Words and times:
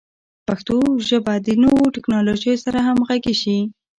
پښتو 0.47 0.77
ژبه 1.07 1.33
د 1.45 1.47
نویو 1.63 1.93
ټکنالوژیو 1.95 2.61
سره 2.65 2.79
همغږي 2.87 3.35
شي. 3.41 3.57